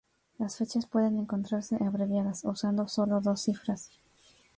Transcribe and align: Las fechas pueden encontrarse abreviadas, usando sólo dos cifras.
Las 0.39 0.57
fechas 0.57 0.87
pueden 0.87 1.19
encontrarse 1.19 1.75
abreviadas, 1.79 2.43
usando 2.43 2.87
sólo 2.87 3.21
dos 3.21 3.41
cifras. 3.43 3.91